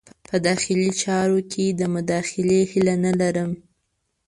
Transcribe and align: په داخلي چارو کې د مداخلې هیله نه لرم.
په 0.27 0.35
داخلي 0.47 0.89
چارو 1.01 1.39
کې 1.51 1.65
د 1.79 1.81
مداخلې 1.95 2.59
هیله 2.71 2.95
نه 3.05 3.11
لرم. 3.21 3.51